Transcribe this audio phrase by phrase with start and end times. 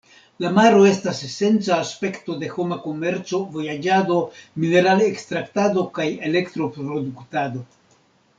[0.43, 4.17] La maro estas esenca aspekto de homa komerco, vojaĝado,
[4.65, 7.65] mineral-ekstraktado, kaj elektro-produktado.